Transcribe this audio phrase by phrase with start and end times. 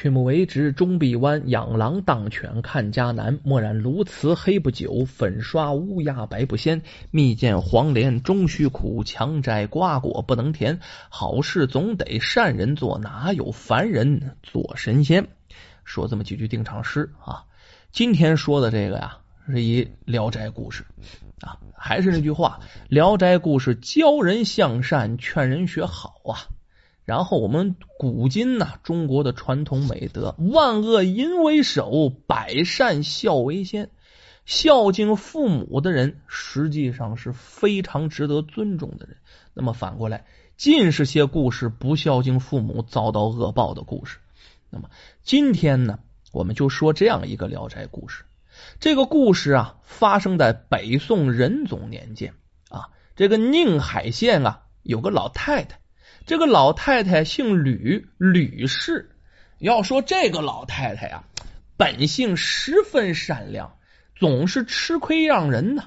[0.00, 3.40] 曲木为直终必弯，养狼当犬看家难。
[3.42, 6.82] 墨染鸬鹚黑不久，粉刷乌鸦白不鲜。
[7.10, 10.78] 蜜饯黄连终须苦，强摘瓜果不能甜。
[11.08, 15.26] 好事总得善人做，哪有凡人做神仙？
[15.82, 17.42] 说这么几句定场诗啊。
[17.90, 19.18] 今天说的这个呀，
[19.48, 20.84] 是一聊斋故事
[21.40, 21.58] 啊。
[21.76, 26.46] 还是那句话，聊斋故事教人向善，劝人学好啊。
[27.08, 33.88] 然后我们古今呐，中国的传统美德，万恶淫为首，百善孝为先。
[34.44, 39.16] 孝敬父母的人，实际上是非常值得尊重的人。
[39.54, 40.26] 那么反过来，
[40.58, 44.18] 尽是些故事不孝敬父母，遭到恶报的故事。
[44.68, 44.90] 那么
[45.22, 48.24] 今天呢，我们就说这样一个聊斋故事。
[48.80, 52.34] 这个故事啊，发生在北宋仁宗年间
[52.68, 52.90] 啊。
[53.16, 55.80] 这个宁海县啊，有个老太太。
[56.28, 59.08] 这个老太太姓吕，吕氏。
[59.60, 61.24] 要说这个老太太呀，
[61.78, 63.78] 本性十分善良，
[64.14, 65.84] 总是吃亏让人呢。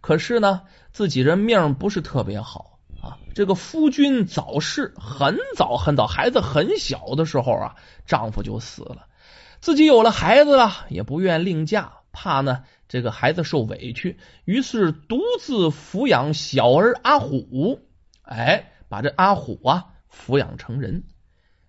[0.00, 3.18] 可是呢，自己人命不是特别好啊。
[3.34, 7.74] 这个夫君早逝，很早很早，孩子很小的时候啊，
[8.06, 9.08] 丈夫就死了。
[9.60, 17.80] 自己有了孩子了，也不愿另嫁，怕呢这个孩子受委屈，于是独自抚养小儿阿虎。
[18.22, 18.70] 哎。
[18.90, 21.04] 把这阿虎啊抚养成人，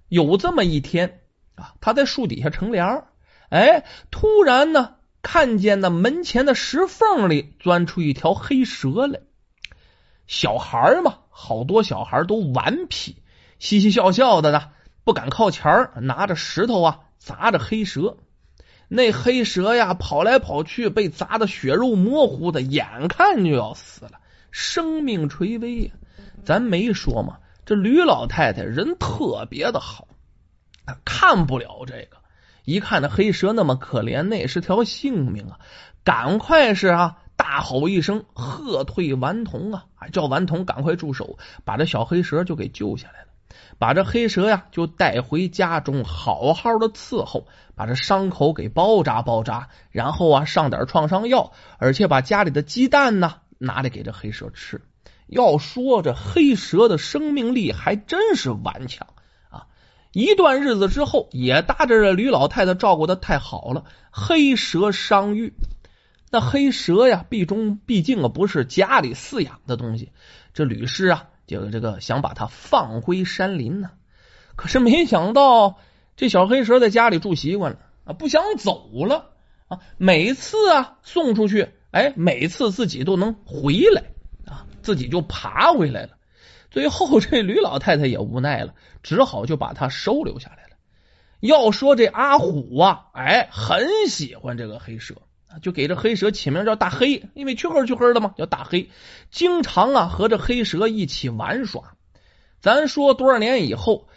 [0.09, 1.22] 有这么一天
[1.55, 3.08] 啊，他在树底下乘凉，
[3.50, 9.22] 哎，突然呢，看见那门前的石缝里钻出一条黑蛇来。
[10.25, 13.22] 小孩嘛，好多小孩都顽皮，
[13.59, 14.72] 嘻嘻笑笑的呢，
[15.03, 18.17] 不敢靠前拿着石头啊砸着黑蛇。
[18.88, 25.92] 那黑蛇呀，跑来跑去，被砸的血肉模糊的，眼看就要死了，生命垂危呀。
[26.44, 30.08] 咱没说嘛，这吕老太太人特别的好，
[31.06, 32.17] 看不了这个。
[32.64, 35.59] 一看那黑蛇那么可怜，那是条性命啊，
[36.03, 43.27] 赶快是啊，大吼一声，喝退顽童啊，叫顽童赶快住手，把这小黑蛇就给救下来了。
[43.80, 54.82] 把这黑蛇呀，就带回家中，好好的伺候，把这伤口给包扎包扎，然后啊，上点创伤药，而且把家里的鸡蛋呢，拿来给这黑蛇吃。
[55.31, 59.08] 要说这黑蛇的生命力还真是顽强
[59.49, 59.67] 啊！
[60.11, 65.53] 一段日子之后，也搭着这吕老太太照顾的太好了，黑蛇伤愈。
[66.30, 70.11] 那黑蛇呀，毕中毕竟啊不是家里饲养的东西，
[70.53, 73.91] 这吕氏啊就这个想把它放回山林呢。
[74.58, 75.77] 可是没想到，
[76.17, 79.30] 这小黑蛇在家里住习惯了啊，不想走了
[79.70, 79.80] 啊。
[79.97, 84.03] 每次啊送出去，哎，每次自己都能回来。
[84.81, 86.17] 自己就爬回来了，
[86.69, 90.69] 最后这吕老太太也无奈了，只好就把他收留下来了。
[91.39, 95.15] 要说这阿虎啊，哎，很喜欢这个黑蛇，
[95.61, 98.89] 就给这黑蛇起名叫大黑，因为黢黑黢黑的嘛，叫大黑。
[99.31, 101.95] 经常啊和这黑蛇一起玩耍。
[102.59, 104.08] 咱说多少年以后，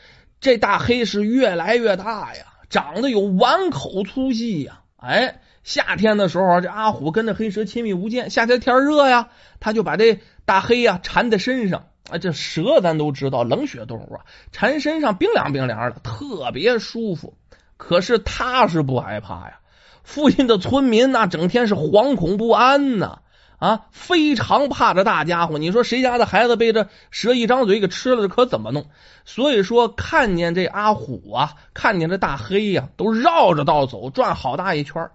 [0.41, 5.41] 这大黑是越来越大呀，长得有碗口粗细呀，哎。
[5.65, 8.31] 夏天的时候，这阿虎跟这黑蛇亲密无间。
[8.31, 11.87] 夏天天热呀，他就把这大黑呀缠在身上。
[12.11, 14.21] 啊，这蛇咱都知道，冷血动物啊，
[14.53, 17.33] 缠身上冰凉冰凉的，特别舒服。
[17.79, 19.59] 可是他是不害怕呀。
[20.03, 23.21] 附近的村民那整天是惶恐不安呐，
[23.59, 25.57] 啊，非常怕这大家伙。
[25.57, 28.85] 你说谁家的孩子被这蛇一张嘴给吃了，可怎么弄？
[29.25, 35.09] 所以说，看见这阿虎啊，看见这大黑呀，都绕着道走，转好大一圈。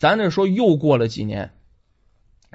[0.00, 1.50] 咱这说又过了几年，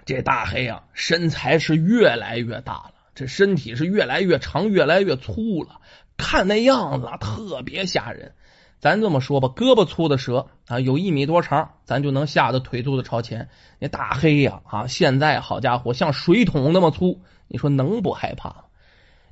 [0.03, 5.79] 这大黑啊，身材是越来越大了，这身体是越来越长，越来越粗了。
[6.17, 8.33] 看那样子特别吓人。
[8.79, 13.49] 咱这么说吧，胳膊粗的蛇啊，有一米多长，咱就能吓得腿肚子朝前。
[13.77, 18.55] 那大黑呀啊，现在好家伙，像水桶那么粗，你说能不害怕吗？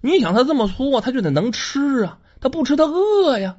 [0.01, 3.57] 你想他这么粗啊，他就得能吃啊，他不吃他饿呀。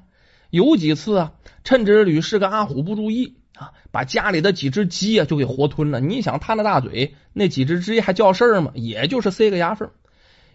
[0.51, 1.33] 有几次啊，
[1.65, 3.39] 趁着吕氏跟阿虎不注意。
[3.57, 6.01] 啊，把家里的几只鸡啊就给活吞了。
[6.01, 8.73] 你想他那大嘴，那几只鸡还叫事儿吗？
[8.75, 9.91] 也就是塞个牙缝。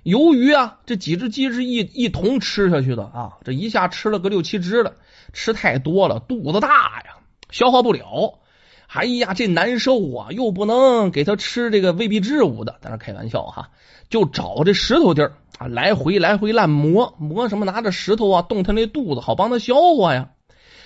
[0.03, 4.93] 由于啊，这几只鸡是一一同吃下去的啊，这一下吃了个六七只了，
[5.33, 7.17] 吃太多了，肚子大呀，
[7.51, 8.39] 消化不了。
[8.87, 13.69] 哎呀，这难受啊，又不能给他吃这个未必治物的，在那开玩笑哈，
[14.09, 20.31] 就找这石头地儿啊，来回来回乱磨磨什么，拿着石头啊动他那肚子，好帮他消化呀。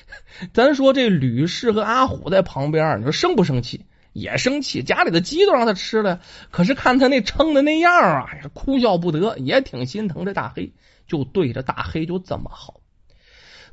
[0.54, 3.86] 咱说这吕氏和阿虎在旁边，你说生不生气？
[4.14, 6.22] 也生气，家里的鸡都让他吃了。
[6.52, 10.72] 可是看他那撑的那样啊，哭笑不得，也挺心疼这大黑，
[11.08, 12.80] 就对着大黑就这么好。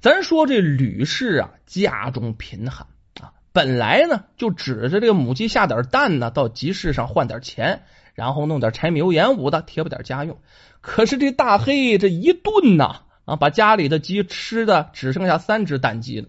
[0.01, 2.87] 咱说这吕氏啊，家中贫寒
[3.21, 7.83] 啊，本来呢就指着这个母鸡下点蛋呢，到集市上换点钱，
[8.15, 10.41] 然后弄点柴米油盐五的贴补点家用。
[10.81, 16.29] 可是这大黑这一顿呐，啊把家里的鸡吃的只剩下三只蛋鸡了，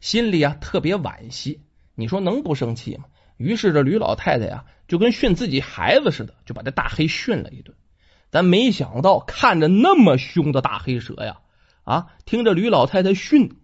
[0.00, 1.60] 心里啊特别惋惜。
[1.96, 3.04] 你说能不生气吗？
[3.36, 7.74] 于是这吕老太太呀，就跟训自己孩子似的，就把这大黑训了一顿。
[8.30, 11.38] 咱没想到，看着那么凶的大黑蛇呀，
[11.84, 13.56] 啊，听着吕老太太训，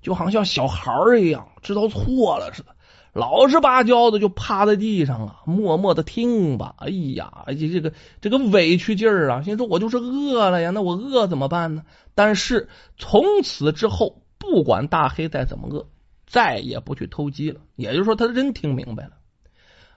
[0.00, 2.76] 就好像小孩一样，知道错了似的，
[3.12, 6.74] 老实巴交的就趴在地上啊，默默的听吧。
[6.78, 11.84] 哎呀，这这个这个委屈劲儿啊，心说我就是饿了呀，那我饿怎么办呢？
[12.14, 15.88] 但是从此之后，不管大黑再怎么饿，
[16.26, 17.60] 再也不去偷鸡了。
[17.76, 19.12] 也就是说，他真听明白了。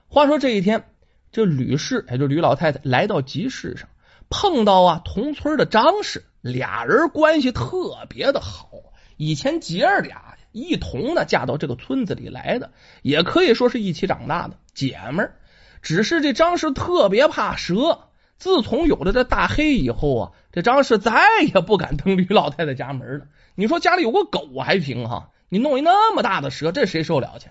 [0.08, 0.84] 话说这一天，
[1.30, 3.88] 这吕氏，也就吕老太太，来到集市上。
[4.30, 8.70] 碰到啊，同村的张氏，俩人关系特别的好。
[9.18, 12.70] 以前姐儿俩一同呢嫁到这个村子里来的，
[13.02, 15.36] 也可以说是一起长大的姐们儿。
[15.82, 18.08] 只是这张氏特别怕蛇，
[18.38, 21.20] 自从有了这大黑以后啊，这张氏再
[21.52, 23.26] 也不敢登吕老太太家门了。
[23.54, 27.48] 你说家里有个狗还行哈，你弄一那么大的蛇，这谁受了去？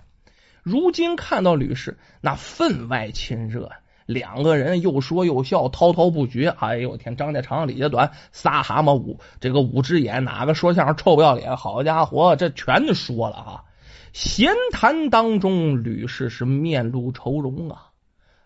[0.62, 3.72] 如今看到吕氏，那分外亲热。
[4.12, 6.48] 两个人又说又笑，滔滔不绝。
[6.48, 11.56] 哎呦天，张家长李家短，仨蛤蟆五这个五只眼，哪个说相声臭不要脸？
[11.56, 13.64] 好家伙，这全说了啊！
[14.12, 17.86] 闲谈当中，吕氏是面露愁容啊，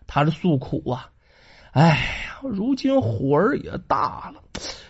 [0.07, 1.09] 他是诉苦啊，
[1.71, 4.41] 哎呀，如今火儿也大了，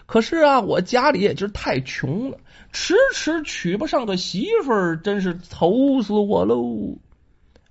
[0.06, 2.38] 可是啊，我家里也就是太穷了，
[2.72, 6.96] 迟迟娶不上个媳妇儿，真是愁死我喽！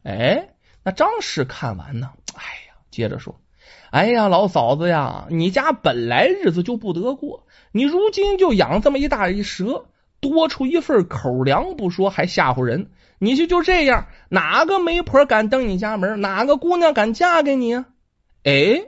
[0.02, 0.48] 哎，
[0.82, 2.65] 那张氏看完呢，哎。
[2.96, 3.38] 接着说
[3.92, 9.84] ：“哎呀，老嫂子呀，你家本来日子就不得过，你如今就养这么一大一蛇，
[10.20, 12.90] 多出一份口粮不说，还吓唬人。
[13.18, 16.22] 你就就这样，哪个媒婆敢登你家门？
[16.22, 17.74] 哪个姑娘敢嫁给你？”
[18.44, 18.82] 哎，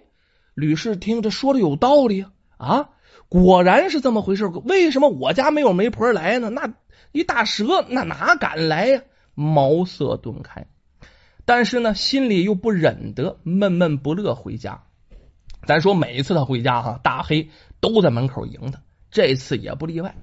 [0.55, 2.25] 吕氏听着说的有道理
[2.57, 2.89] 啊，
[3.29, 4.47] 果然是这么回事。
[4.47, 6.49] 为什么我家没有媒婆来呢？
[6.49, 6.73] 那
[7.13, 9.03] 一大蛇，那哪敢来呀？
[9.35, 10.67] 茅塞顿开。
[11.49, 14.83] 但是呢，心里又不忍得，闷闷不乐回家。
[15.67, 17.49] 咱说每一次他回家哈，大黑
[17.81, 20.15] 都在门口迎他，这次也不例外。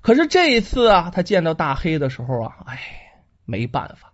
[0.00, 2.80] 可是这一次啊，他见到大黑的时候啊，哎，
[3.44, 4.12] 没办法。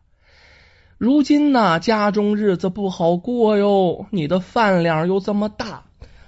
[0.98, 5.86] 如今呢，家中日子不好过哟，你的饭量又这么大，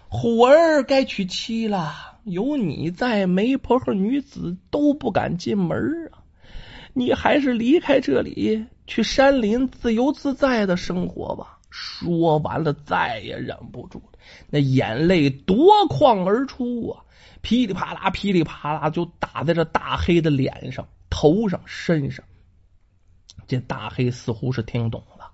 [0.08, 1.92] 虎儿该娶妻了，
[2.24, 5.76] 有你在，媒婆和女子都不敢进门
[6.10, 6.24] 啊。
[6.94, 8.64] 你还是离开这里。
[8.86, 11.58] 去山林自由自在的生活吧。
[11.70, 17.02] 说完了，再也忍不住了，那眼泪夺眶而出啊，
[17.42, 22.24] 噼里啪啦，噼里啪啦就打在这大黑的脸上、头上、身上。
[23.48, 25.32] 这大黑似乎是听懂了，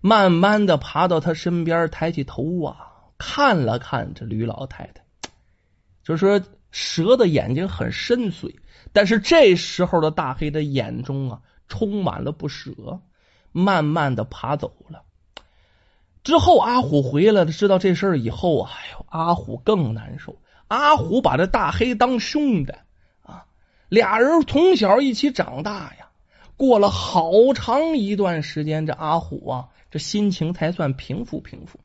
[0.00, 5.02] 慢慢的爬到他身边，抬起头啊，看了看这吕老太太。
[6.02, 6.40] 就说
[6.70, 8.54] 蛇的眼睛很深邃，
[8.92, 11.40] 但是这时候的大黑的眼中啊。
[11.68, 13.00] 充满了不舍，
[13.50, 15.02] 慢慢的爬走了。
[16.22, 20.38] 之后阿虎回来了，知道这事儿以后，哎呦，阿虎更难受。
[20.68, 22.72] 阿虎把这大黑当兄弟
[23.24, 23.46] 啊，
[23.88, 26.10] 俩人从小一起长大呀。
[26.56, 31.80] 过了好长一段时间，这阿虎啊，这心情才算平复平复。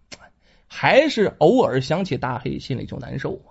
[0.67, 3.41] 还是偶尔想起大黑，心里就难受。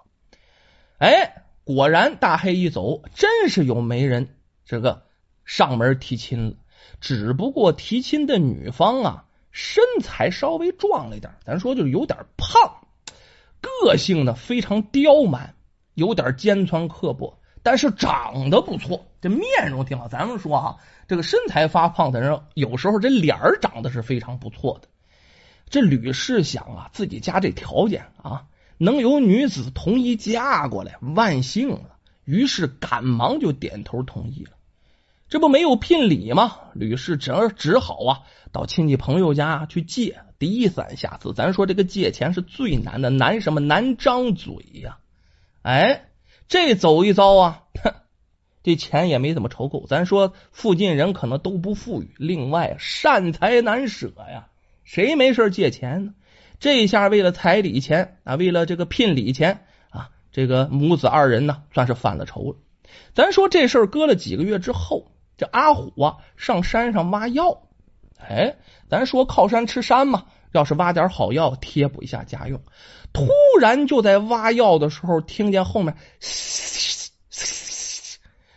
[1.00, 5.02] 哎，果然大黑一走，真是有媒人这个。
[5.46, 6.56] 上门提亲了，
[7.00, 12.86] 只不过提亲的女方啊，身材稍微壮了一点，咱说就是有点胖，
[13.60, 15.56] 个性呢非常刁蛮，
[15.94, 20.06] 有点尖酸刻薄，但是长得不错，这面容挺好。
[20.06, 20.76] 咱们说啊，
[21.08, 24.88] 这个身材发胖的人，有时候这脸长得是非常不错的。
[25.68, 28.44] 这吕氏想啊，自己家这条件啊，
[28.82, 31.98] 能有女子同意嫁过来，万幸了。
[32.24, 34.52] 于是赶忙就点头同意了。
[35.28, 36.56] 这不没有聘礼吗？
[36.72, 38.20] 吕氏只只好啊，
[38.52, 41.34] 到亲戚朋友家去借，低三下四。
[41.34, 43.60] 咱说这个借钱是最难的，难什么？
[43.60, 44.96] 难张嘴呀！
[45.60, 46.08] 哎，
[46.48, 47.92] 这走一遭啊，哼，
[48.64, 49.84] 这钱也没怎么筹够。
[49.86, 54.48] 咱说附近人可能都不富裕，另外善财难舍呀，
[54.84, 56.14] 谁没事借钱呢？
[56.60, 62.56] 这一下为了彩礼钱啊，为了这个聘礼钱啊，这个母子二人呢，算是犯了愁了。
[63.14, 65.10] 咱说这事儿搁了几个月之后。
[65.38, 67.62] 这阿虎啊，上山上挖药，
[68.18, 68.56] 哎，
[68.90, 72.60] 咱说靠山吃山嘛，要是挖点好药贴补一下家用。
[73.14, 73.26] 突
[73.58, 76.28] 然就在挖药的时候，听见后面，这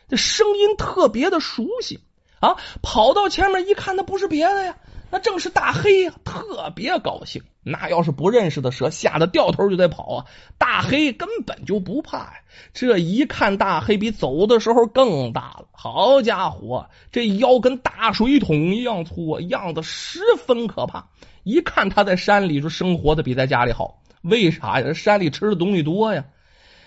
[0.09, 2.01] 这声音特别的熟悉
[2.41, 2.57] 啊！
[2.81, 4.75] 跑到前面一看，那不是别的呀，
[5.13, 7.43] 那正是大黑呀，特别高兴。
[7.61, 10.25] 那要是不认识的蛇，吓得掉头就得跑啊！
[10.57, 12.33] 大黑根本就不怕呀。
[12.73, 15.67] 这一看，大黑比走的时候更大了。
[15.71, 21.09] 好家伙，这腰跟大水桶一样粗，样子十分可怕。
[21.43, 24.93] 一看他在山里就生活的比在家里好，为啥呀？
[24.93, 26.25] 山里吃的东西多呀。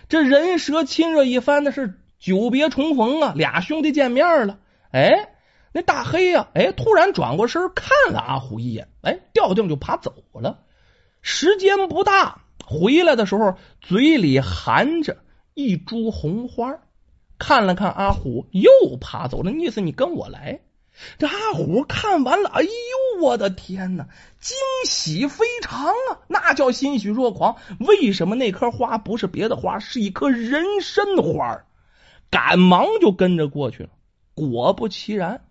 [0.09, 3.35] 这人蛇亲热一番，那是久别重逢啊！
[3.37, 4.59] 俩兄弟见面了。
[4.91, 5.29] 哎，
[5.77, 10.61] 那大黑呀，哎，突然转过身看了阿虎一眼，哎，掉腚就爬走了。
[11.21, 15.19] 时间不大，回来的时候嘴里含着
[15.53, 16.79] 一株红花，
[17.39, 19.53] 看了看阿虎，又爬走了。
[19.53, 20.61] 意思你跟我来。
[21.19, 22.71] 这阿虎看完了，哎呦，
[23.21, 24.09] 我的天哪，
[24.41, 24.57] 惊
[24.87, 26.25] 喜非常啊！
[26.27, 27.57] 那叫欣喜若狂。
[27.81, 31.65] 为什么那棵花不是别的花，是一棵人参花？
[32.31, 33.91] 赶忙就跟着过去了。
[34.35, 35.46] 果不其然，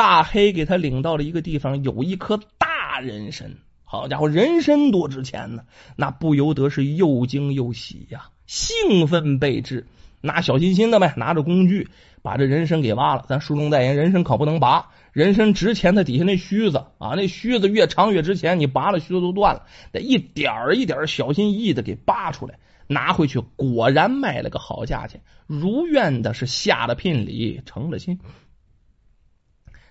[0.00, 3.56] 大黑给他领到了一个地方，有一颗大人参。
[3.84, 5.64] 好家伙，人参多值钱呢！
[5.94, 9.86] 那不由得是又惊又喜呀，兴奋备至，
[10.22, 11.86] 拿小心心的呗，拿着工具
[12.22, 13.26] 把这人参给挖了。
[13.28, 28.18] 咱书中代言，人参可不能拔，人参值钱，它底下那须子啊，那须子越长越值钱，你拔了须子都断了，得一点一点小心翼翼的给拔出来，拿回去，果然卖了个好价钱，如愿的是下了聘礼，成了亲。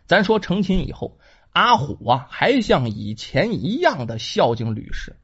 [0.09, 1.17] 咱说成亲以后。
[1.51, 5.15] 阿虎啊，还像以前一样的孝敬吕氏，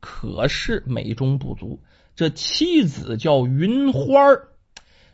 [0.00, 1.80] 可是美中不足。
[2.16, 4.10] 这妻子叫云花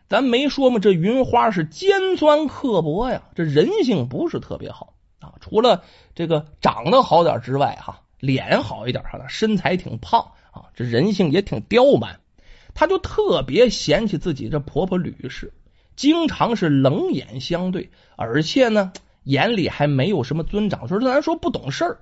[0.09, 0.79] 咱没说吗？
[0.79, 5.35] 这云花是尖酸刻薄呀，这人性不是特别好啊。
[5.43, 12.21] 除了这个长得好点之外，哈，脸好一点，哈，身材挺胖啊，这人性也挺刁蛮。
[12.73, 15.53] 他就特别嫌弃自己这婆婆吕氏，
[15.95, 18.95] 经常是冷眼相对，而且呢。
[19.25, 21.99] 眼里还没有什么尊长，说咱说不懂事儿，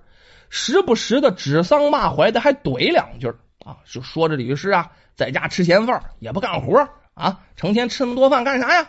[0.51, 3.29] 时不时的指桑骂槐的，还怼两句
[3.65, 8.89] 啊，就说这吕氏啊，在家吃闲饭也不干活啊，成天吃那么多饭干啥呀？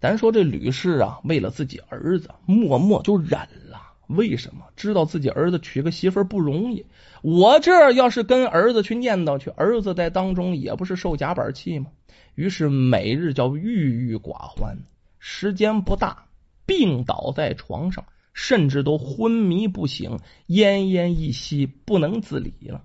[0.00, 3.40] 咱说这吕氏啊，为了自己儿子，默默就忍
[3.70, 3.80] 了。
[4.06, 4.66] 为什么？
[4.76, 6.84] 知道自己儿子娶个媳妇不容易，
[7.22, 11.86] 我这要是跟儿子去念叨去，儿子在当中也不是受夹板气吗？
[12.34, 14.76] 于是每日叫郁郁寡欢，
[15.18, 16.26] 时间不大。
[16.66, 20.18] 病倒在床上，甚至都昏迷不醒，
[20.48, 22.82] 奄奄一息，不能自理了。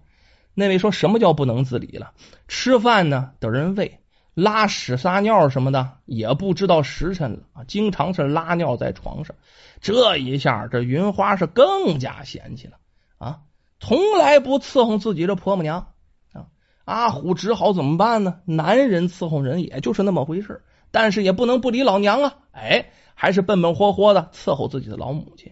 [0.53, 2.11] 那位说什么叫不能自理了？
[2.47, 3.99] 吃饭呢得人喂，
[4.33, 9.35] 拉屎撒尿什么的也不知道时辰了，经常是拉尿在床上。
[9.79, 12.77] 这一下，这云花是更加嫌弃了
[13.17, 13.39] 啊，
[13.79, 15.93] 从来不伺候自己的婆母娘
[16.33, 16.47] 啊。
[16.83, 18.41] 阿虎只好怎么办呢？
[18.45, 22.91] 男人伺候人也就是那么回事，但是也不能不理老娘啊，哎。
[23.21, 25.51] 还是笨笨活活的伺候自己的老母亲。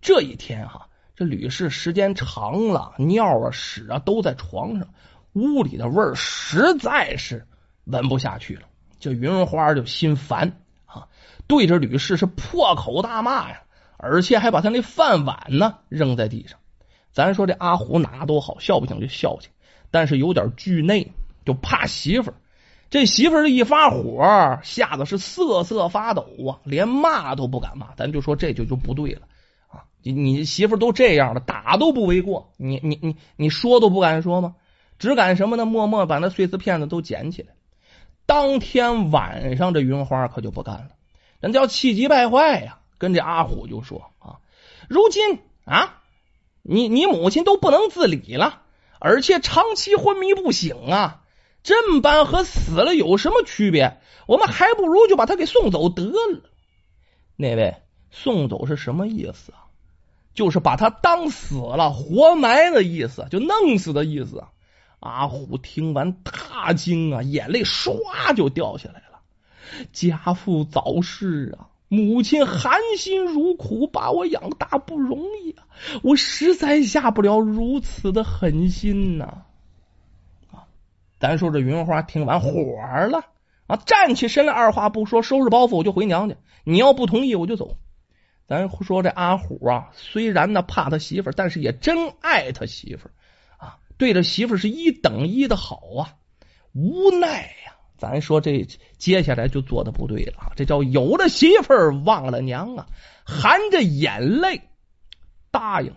[0.00, 0.86] 这一天哈，
[1.16, 4.88] 这吕氏时间长了，尿啊屎啊都在床上，
[5.32, 7.48] 屋里的味儿实在是
[7.82, 8.62] 闻不下去了。
[9.00, 11.08] 这云花就心烦啊，
[11.48, 13.62] 对着吕氏是破口大骂呀，
[13.96, 16.60] 而且还把他那饭碗呢扔在地上。
[17.10, 19.50] 咱说这阿虎哪都好，笑不行就笑去，
[19.90, 21.10] 但是有点惧内，
[21.44, 22.32] 就怕媳妇。
[22.90, 27.94] 这媳妇儿一发火，吓得是瑟瑟发抖啊，连骂都不敢骂。
[27.96, 29.22] 咱就说这就就不对了
[29.68, 29.84] 啊！
[30.02, 34.54] 你你媳妇都这样了，打都不为过，你你你你说都不敢说吗？
[34.98, 35.66] 只敢什么呢？
[35.66, 37.48] 默默把那碎瓷片子都捡起来。
[38.24, 40.88] 当天晚上，这云花可就不干了，
[41.40, 44.40] 人叫气急败坏呀，跟这阿虎就说啊
[44.88, 46.00] ：“如今啊，
[46.62, 48.62] 你你母亲都不能自理了，
[48.98, 51.20] 而且长期昏迷不醒啊。”
[51.62, 53.98] 这么办和死了有什么区别？
[54.26, 56.42] 我们还不如就把他给送走得了。
[57.36, 57.76] 那位
[58.10, 59.66] 送走是什么意思啊？
[60.34, 64.44] 就是把他当死了，活埋的意思，就弄死的意思。
[65.00, 69.20] 阿虎听完大惊啊，眼泪唰就掉下来了。
[69.92, 75.66] 家父早逝啊，母亲含辛茹苦把我养大不容易啊，
[76.02, 79.42] 我实在下不了如此的狠心呐。
[81.20, 82.50] 咱说这云花听完火
[83.10, 83.24] 了
[83.66, 86.36] 啊，站起身来，二话不说，收拾包袱我就回娘家。
[86.64, 87.76] 你要不同意，我就走。
[88.46, 93.10] 咱说这阿虎啊，虽然呢怕他媳妇但是也真爱他媳妇
[93.58, 96.14] 啊，对着媳妇是一等一的好啊。
[96.72, 102.86] 无奈呀，咱说这接下来就做的不对了，这叫有了媳妇忘了娘啊，
[103.26, 104.62] 含着眼泪
[105.50, 105.96] 答应了。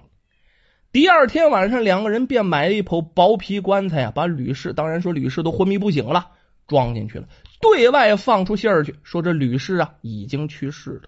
[0.91, 6.31] 第二天晚上，两个人便买了一口薄皮棺材啊，把吕氏，当然说吕氏都昏迷不醒了，
[6.67, 7.29] 装进去了，
[7.61, 11.03] 对外放出信儿去，说这吕氏啊已经去世了。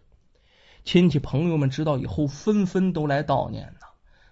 [0.86, 3.88] 亲戚朋友们知道以后，纷纷都来悼念呐。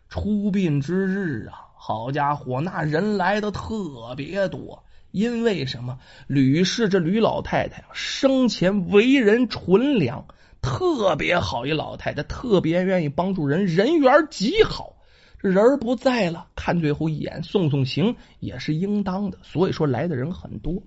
[0.08, 4.86] 出殡之日啊，好家伙，那人来的特别多。
[5.12, 6.00] 因为什么？
[6.27, 10.27] 吕氏这吕老太太生前为人纯良，
[10.62, 14.96] 特别好一老太太，特别愿意帮助人，人缘极好。
[15.42, 19.40] 这人不在了，看最后一眼，送送行也是应当的。
[19.42, 20.84] 所以说来的人很多。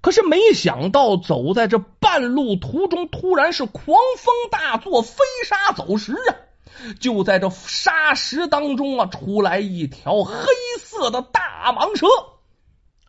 [0.00, 6.36] 可是没想到，走在这半路途中，突然是狂风大作，飞沙走石啊！
[7.00, 10.46] 就在这沙石当中啊，出来一条黑
[10.78, 12.06] 色的大蟒蛇。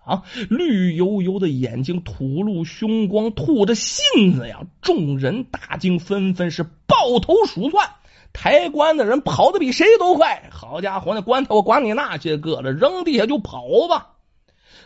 [0.04, 4.62] 啊，绿油油的眼睛，吐露凶光，吐着信子呀！
[4.82, 7.88] 众人大惊，纷纷是抱头鼠窜。
[8.33, 10.50] 抬棺的人跑得比谁都快。
[10.51, 14.12] 好家伙，那棺材我管你那些个的，扔地下就跑吧。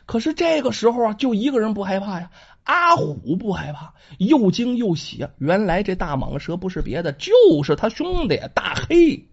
[0.05, 2.31] 可是这个时候啊，就一个人不害怕呀。
[2.63, 5.27] 阿虎不害怕，又惊又喜。
[5.37, 9.27] 原来这大蟒蛇不是别的，就是他兄弟大黑。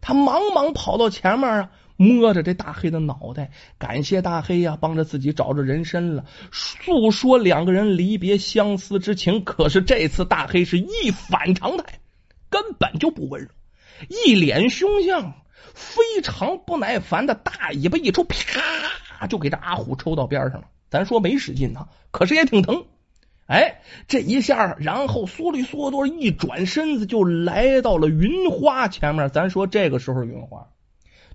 [0.00, 1.70] 他忙忙跑到前面啊。
[2.00, 9.42] 摸着这大黑的脑袋，感谢大黑呀，帮着自己找着人参了，诉说两个人离别相思之情。
[9.42, 11.98] 可是这次大黑是一反常态，
[12.50, 13.48] 根本就不温柔，
[14.08, 15.34] 一脸凶相，
[15.74, 20.68] 非常不耐烦的大尾巴一抽，啪就给这阿虎抽到边上了。
[20.90, 22.84] 咱说没使劲啊，可是也挺疼。
[23.46, 29.30] 哎，这一下，然后缩里缩多一转身子就来到了云花前面。
[29.30, 30.68] 咱说这个时候云花。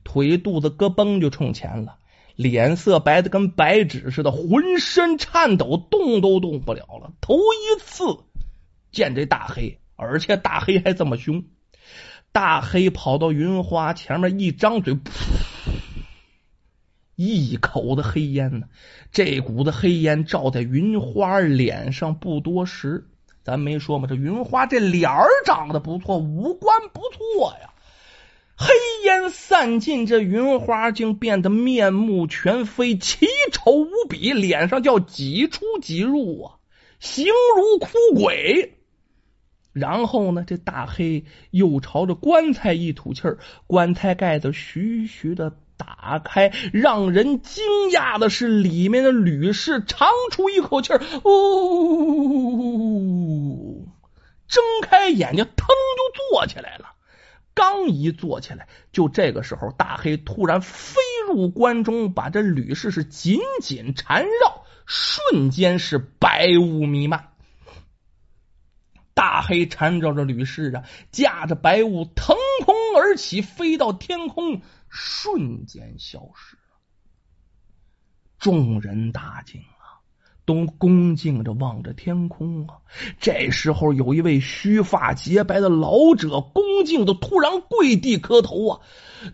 [0.04, 1.98] 腿肚子咯嘣就冲前了，
[2.36, 7.14] 脸色白的跟白纸似的，浑身颤抖，动都动不了了。
[7.22, 8.04] 头一次
[8.92, 11.44] 见这大黑，而且大黑还这么凶。
[12.32, 15.00] 大黑跑到云花前面，一张嘴，噗
[17.16, 18.68] 一口的黑烟呢。
[19.12, 23.08] 这股子黑烟照在云花脸上，不多时，
[23.44, 27.70] 咱没说嘛，这云花这脸儿长得不错，五官不错呀。
[28.56, 28.74] 黑
[29.06, 36.56] 烟散尽，这云花竟变得面目全非，奇丑无比，脸上叫几出几入啊，
[37.00, 38.80] 形如枯鬼。
[39.74, 51.48] 然后呢，这大黑又朝着棺材一吐气儿，棺材盖子徐徐的打开，让人惊讶的是，里面的吕氏长出一口气儿，呜，
[54.48, 56.92] 睁开眼睛，腾就坐起来了。
[57.56, 67.33] 刚一坐起来，就这个时候，大黑突然飞入关中，把这吕氏是紧紧缠绕，瞬间是白雾弥漫。
[69.24, 74.60] 大黑缠绕着吕氏啊，驾着白雾腾空而起，飞到天空，
[74.90, 76.62] 瞬间消失了。
[78.38, 80.04] 众人大惊啊。
[80.46, 82.80] 都恭敬着望着天空啊！
[83.18, 88.82] 这时候，有一位须发洁白的老者恭敬的突然跪地磕头啊！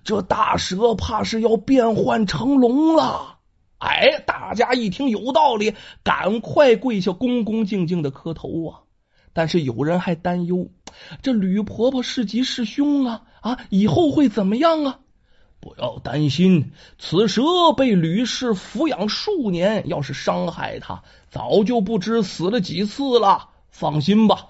[0.04, 3.40] 这大蛇怕是要变换成龙了！
[3.80, 5.74] 哎，大家一听有道理，
[6.04, 8.84] 赶快跪下，恭恭敬敬的磕头啊！
[9.34, 10.70] 但是有人还担忧，
[11.22, 13.24] 这吕婆婆是吉是凶啊？
[13.42, 15.00] 啊，以后会怎么样啊？
[15.62, 17.42] 不要担心，此蛇
[17.76, 23.50] 被吕氏抚养数年，要是伤害他，早就不知死了几次了。
[23.70, 24.48] 放心吧，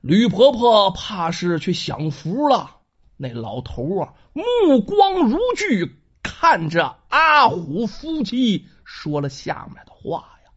[0.00, 2.76] 吕婆婆怕是去享福了。
[3.16, 5.90] 那老头啊，目光如炬，
[6.22, 10.50] 看着阿虎夫妻，说了下面的话呀。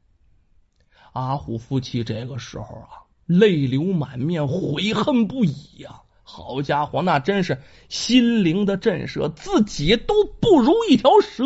[1.13, 6.02] 阿虎夫妻这个时候啊，泪流满面，悔恨不已呀。
[6.24, 11.46] 好家伙，那真是心灵的震慑，自己都不如一条蛇。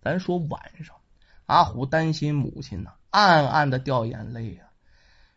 [0.00, 0.96] 咱说晚上，
[1.46, 4.62] 阿虎担心母亲呢，暗暗的掉眼泪呀。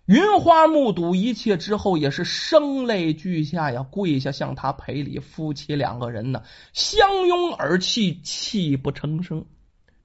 [0.06, 5.20] 云花目睹一切之后，也是声泪俱下呀，跪下向他赔礼。
[5.20, 9.46] 夫妻两个人呢，相拥而泣，泣不成声。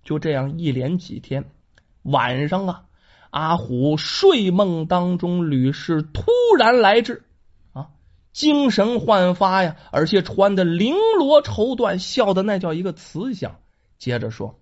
[0.05, 1.45] 就这样一连几天，
[2.03, 2.85] 晚上啊，
[3.33, 6.23] 阿虎睡梦当中，吕氏突
[6.59, 7.25] 然来至
[7.73, 7.89] 啊。
[8.35, 13.57] 精神焕发呀，而且穿的绫罗绸缎，笑的那叫一个慈祥。
[13.99, 14.61] 接着说：“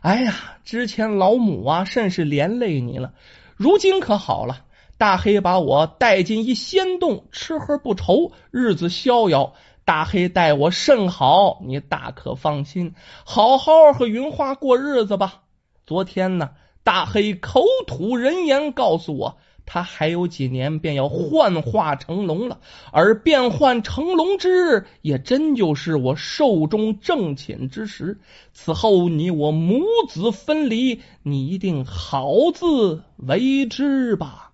[0.00, 3.14] 哎呀，之前老母啊，甚是连累你了。
[3.56, 4.64] 如今可好了，
[4.96, 9.54] 大黑把我带进一仙洞，吃喝不愁，日子逍遥。
[9.84, 15.42] 大黑待我甚好，你大可放心，好好和云花过日子吧。
[15.84, 16.52] 昨天呢，
[16.84, 22.60] 大黑口吐人言，告诉我。”他还有几年便要幻化成龙了，
[22.92, 28.20] 而变幻成龙之日，也真就是我寿终正寝之时。
[28.52, 34.52] 此后你我母子分离，你一定好自为之吧。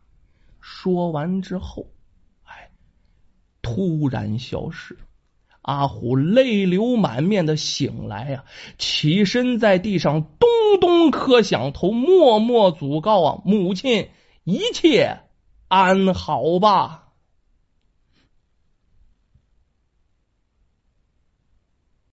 [0.61, 1.89] 说完之后，
[2.45, 2.71] 哎，
[3.63, 4.97] 突然消失。
[5.63, 8.45] 阿虎泪流满面的醒来呀，
[8.79, 14.09] 起身在地上咚咚磕响头，默默祖告啊，母亲。
[14.45, 15.21] 一切
[15.69, 17.10] 安好吧。